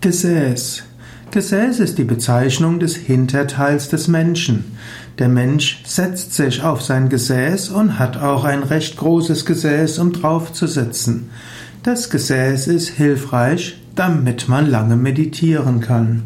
Gesäß. 0.00 0.84
Gesäß 1.32 1.80
ist 1.80 1.98
die 1.98 2.04
Bezeichnung 2.04 2.78
des 2.78 2.94
Hinterteils 2.94 3.88
des 3.88 4.06
Menschen. 4.06 4.76
Der 5.18 5.28
Mensch 5.28 5.82
setzt 5.84 6.34
sich 6.34 6.62
auf 6.62 6.82
sein 6.82 7.08
Gesäß 7.08 7.70
und 7.70 7.98
hat 7.98 8.16
auch 8.16 8.44
ein 8.44 8.62
recht 8.62 8.96
großes 8.96 9.44
Gesäß, 9.44 9.98
um 9.98 10.12
drauf 10.12 10.52
zu 10.52 10.68
sitzen. 10.68 11.30
Das 11.82 12.10
Gesäß 12.10 12.68
ist 12.68 12.90
hilfreich, 12.90 13.82
damit 13.96 14.48
man 14.48 14.70
lange 14.70 14.94
meditieren 14.94 15.80
kann. 15.80 16.22